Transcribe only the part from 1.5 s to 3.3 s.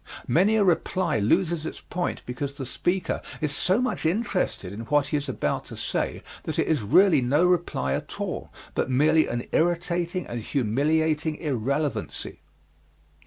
its point because the speaker